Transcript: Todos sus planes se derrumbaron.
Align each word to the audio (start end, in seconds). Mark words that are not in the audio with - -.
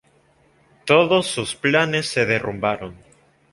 Todos 0.85 1.27
sus 1.27 1.55
planes 1.55 2.07
se 2.07 2.25
derrumbaron. 2.25 2.95